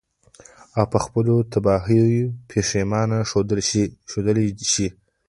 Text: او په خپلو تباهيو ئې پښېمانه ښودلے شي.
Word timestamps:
او 0.77 0.85
په 0.91 0.97
خپلو 1.05 1.35
تباهيو 1.53 2.05
ئې 2.13 2.23
پښېمانه 2.49 3.17
ښودلے 3.29 4.45
شي. 4.73 4.87